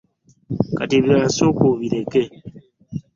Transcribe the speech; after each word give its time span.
Kati 0.77 0.93
ebirala 0.95 1.29
sooka 1.37 1.61
obireke. 1.73 2.21